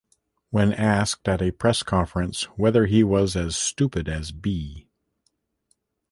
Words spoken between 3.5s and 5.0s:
stupid as B.